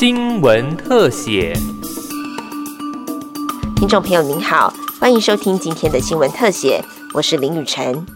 [0.00, 1.52] 新闻特写。
[3.76, 8.06] 听众朋友您好，欢迎收听今天的新闻特写，我是林雨晨。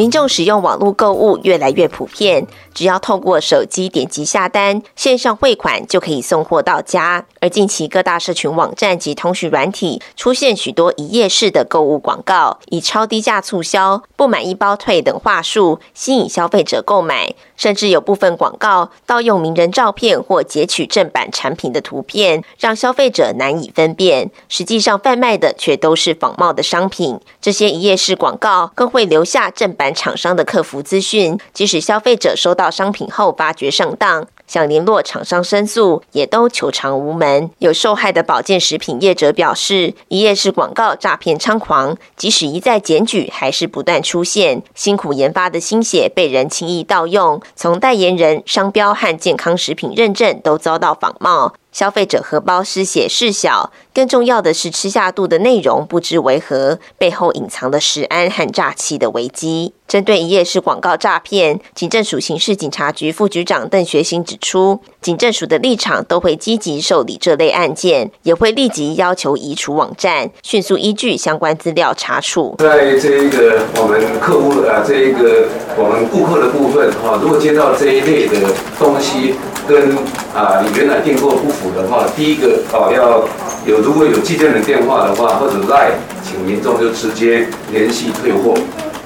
[0.00, 7.26] 民众使用网络购物越来越普遍，只要透过手机点击下单，线上汇款就可以送货到家。
[7.38, 24.30] 而近期各大社群网站及通讯软体出现许多一页式的购物广告，以超低价促销、不满意包退等话术吸引消费者购买，甚至有部分广告盗用名人照片或截取正版产品的图片，让消费者难以分辨。
[24.48, 27.20] 实际上贩卖的却都是仿冒的商品。
[27.42, 29.89] 这些一页式广告更会留下正版。
[29.94, 37.50] 厂商的客服资讯，即使消费者收到商品后发觉上当，想联络厂商申诉，也都求偿无门。
[37.58, 44.62] 有受害的保健食品业者表示，一页式广告诈骗猖狂，即使一再检举，还是不断出现。
[44.74, 51.54] 辛苦研发的心血被人轻易盗用，从代言人、商标和健康食品认证都遭到仿冒。
[51.72, 59.72] 消费者荷包失血事小，更重要的是吃下肚的内容不知为何，背后隐藏的食安和诈欺的危机。
[59.86, 72.54] 针对一页式广告诈骗，警政署刑事警察局副局长邓学兴指出，警政署的立场都会积极受理这类案件，也会立即要求移除网站，迅速依据相关资料查处。
[72.58, 79.34] 在这一个我们客户啊，这一个我们顾客的部分哈，如果接到这一类的东西。
[79.70, 79.96] 跟
[80.34, 83.22] 啊，你原来订购不符的话，第一个哦，要
[83.64, 85.92] 有如果有寄件人电话的话，或者赖，
[86.24, 88.54] 请民众就直接联系退货。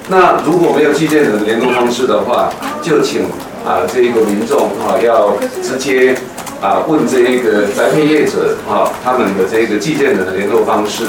[0.09, 2.49] 那如果没有寄件人联络方式的话，
[2.81, 3.25] 就请
[3.63, 6.15] 啊这一个民众啊要直接
[6.59, 11.03] 啊问这一个宅配业者啊他们的这个寄件人的联络方式。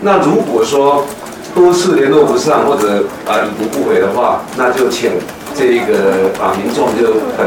[0.00, 1.06] 那如果说
[1.54, 5.12] 多次联络不上或者啊已读不回的话，那就请
[5.54, 7.46] 这一个啊民众就很。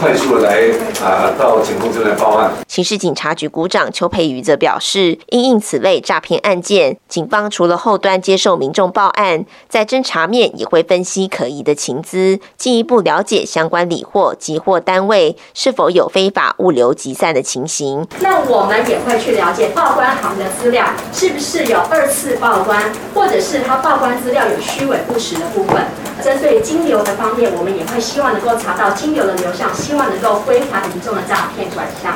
[0.00, 0.62] 快速的来
[1.04, 2.50] 啊，到警控这边报案。
[2.66, 18.06] 刑事警察局股长邱培瑜则表示，因应此类诈骗案件，警方除了后端接受民众报案，在侦查面也会分析可疑的情资，进一步了解相关理货集货单位是否有非法物流集散的情形。
[18.20, 25.84] 那我们也会去了解报关行的资料是不是有二次报关，或者是他报关资料有虚伪不实的部分。
[26.20, 29.74] 针对金流的方面，我们也会希望能够查到金流的流向。
[29.74, 32.14] 希望能够归还民众的诈骗款项。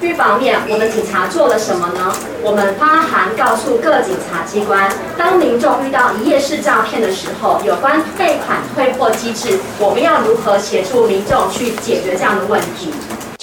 [0.00, 2.12] 预防面，我们警察做了什么呢？
[2.42, 12.92] 我们发函告诉各警察机关，当民众遇到一夜式诈骗的时候，有关退款退货机制，我们要如何协助民众去解决这样的问题？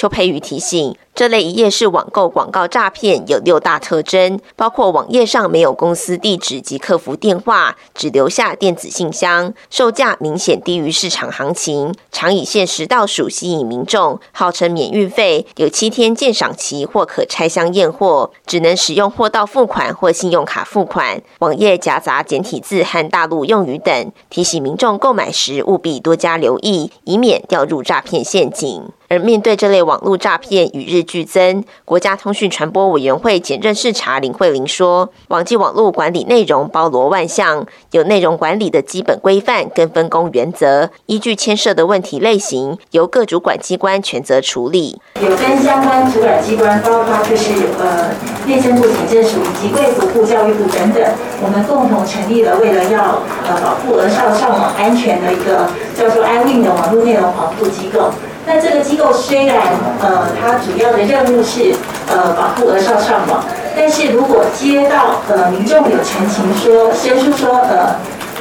[0.02, 0.96] 邱培宇提醒。
[1.14, 28.90] 这类一页式网购广告诈骗有六大特征，包括网页上没有公司地址及客服电话，只留下电子信箱，售价明显低于市场行情，常以限时倒数吸引民众，号称免运费，有七天鉴赏期或可拆箱验货，只能使用货到付款或信用卡付款，网页夹杂简体字和大陆用语等，提醒民众购买时务必多加留意，以免掉入诈骗陷阱。
[29.12, 44.98] 而面对这类网络诈骗与日俱增，国家通讯传播委员会检任视察林慧玲说：“网际网络管理内容包罗万象，有内容管理的基本规范跟分工原则，依据牵涉的问题类型，由各主管机关全责处理。
[45.22, 48.12] 有跟相关主管机关，包括就是呃
[48.48, 51.04] 内政部、警政署以及贵族部、教育部等等，
[51.44, 58.10] 我们共同成立了为了要呃保护儿少上网安全的一个叫做 iWin 的网络内容保护机构。”
[58.54, 59.56] 那这个机构虽然
[60.02, 61.74] 呃，它主要的任务是
[62.10, 63.46] 呃保护儿少上网，
[63.78, 67.96] 但是如果接到呃民众有陈情说申诉说呃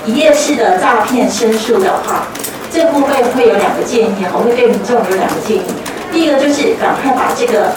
[0.04, 2.26] 一页式的诈骗申诉的话，
[2.72, 5.62] 这部分会有两个建议，我会对民众有两个建议。
[6.10, 7.70] 第一个就是赶快把这个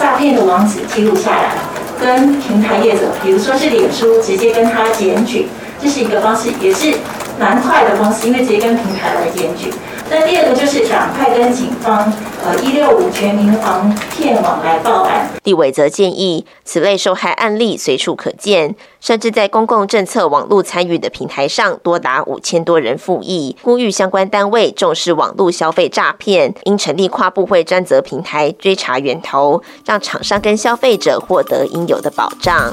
[0.00, 1.58] 诈骗的网址记录下来，
[2.00, 5.46] 跟平台业者，比如说是脸书，直接跟他检举，
[5.78, 6.94] 这是一个方式，也是
[7.38, 9.70] 蛮快的方式，因为直接跟平台来检举。
[10.10, 12.12] 那第二个就是赶快跟警方，
[12.44, 15.28] 呃，一六五全民防骗网来报案。
[15.42, 23.56] 地委则建议，此类受害案例随处可见，甚至在公共政策网络参与的平台上，多达五千多人复议。
[23.62, 32.72] 呼吁相关单位重视网络消费诈骗，应成立跨部会专责平台追查源头，让厂商跟消费者获得应有的保障。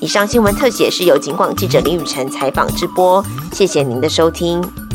[0.00, 4.89] 以上新闻特写是由警广记者林雨辰采访直播，谢谢您的收听。